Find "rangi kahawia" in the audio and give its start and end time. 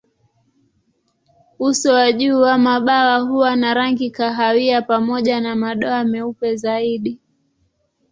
3.73-4.81